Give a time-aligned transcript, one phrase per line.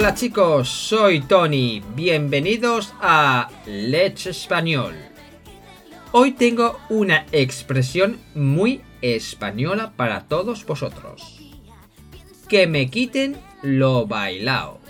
[0.00, 1.82] Hola chicos, soy Tony.
[1.94, 4.94] Bienvenidos a Let's Español.
[6.12, 11.42] Hoy tengo una expresión muy española para todos vosotros.
[12.48, 14.80] Que me quiten lo bailao.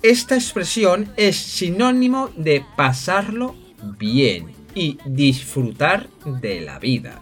[0.00, 3.56] Esta expresión es sinónimo de pasarlo
[3.98, 7.20] bien y disfrutar de la vida.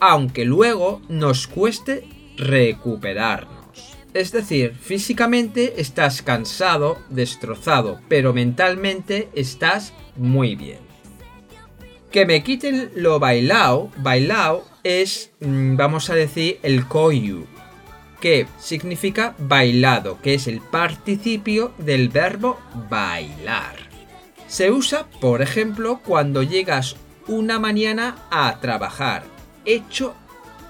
[0.00, 3.53] Aunque luego nos cueste recuperarnos.
[4.14, 10.78] Es decir, físicamente estás cansado, destrozado, pero mentalmente estás muy bien.
[12.12, 17.44] Que me quiten lo bailao, bailao es, mm, vamos a decir, el koyu,
[18.20, 23.74] que significa bailado, que es el participio del verbo bailar.
[24.46, 26.94] Se usa, por ejemplo, cuando llegas
[27.26, 29.24] una mañana a trabajar,
[29.64, 30.14] hecho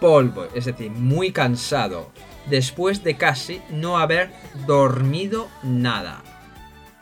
[0.01, 2.11] polvo, es decir, muy cansado,
[2.48, 4.31] después de casi no haber
[4.67, 6.23] dormido nada.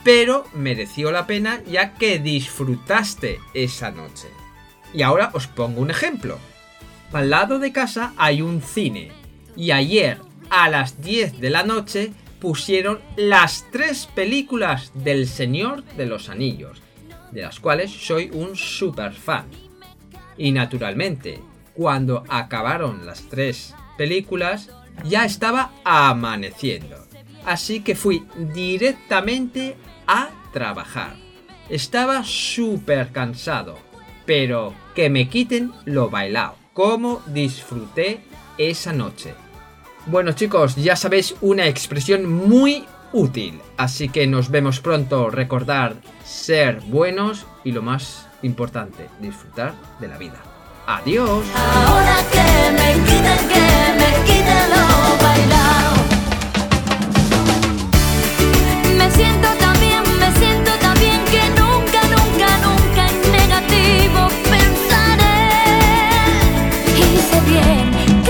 [0.05, 4.29] Pero mereció la pena ya que disfrutaste esa noche.
[4.93, 6.39] Y ahora os pongo un ejemplo.
[7.13, 9.13] Al lado de casa hay un cine.
[9.57, 10.19] Y ayer
[10.51, 16.83] a las 10 de la noche pusieron las tres películas del Señor de los Anillos,
[17.31, 19.47] de las cuales soy un super fan.
[20.37, 21.39] Y naturalmente,
[21.75, 24.71] cuando acabaron las tres películas,
[25.05, 26.97] ya estaba amaneciendo.
[27.45, 29.77] Así que fui directamente
[30.07, 31.17] a trabajar.
[31.69, 33.79] Estaba súper cansado,
[34.27, 36.57] pero que me quiten lo bailado.
[36.73, 38.21] Cómo disfruté
[38.59, 39.35] esa noche.
[40.07, 45.31] Bueno chicos, ya sabéis una expresión muy útil, así que nos vemos pronto.
[45.31, 50.43] Recordar ser buenos y lo más importante, disfrutar de la vida.
[50.87, 51.45] Adiós.
[51.55, 53.72] Ahora que me
[67.53, 68.22] bien